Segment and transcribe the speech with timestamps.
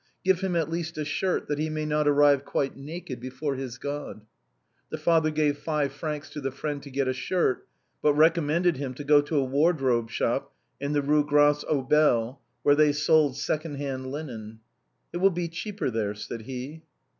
[0.25, 3.77] Give him at least a shirt, that he may not arrive quite naked before his
[3.77, 4.21] God."
[4.89, 7.67] The father gave five francs to the friend to get a shirt,
[8.01, 12.37] but recommended him to go to a wardrobe shop in the Rue Grange aux Belles,
[12.63, 14.61] where they sold second hand linen,"
[15.13, 16.81] It will be cheaper there," said he.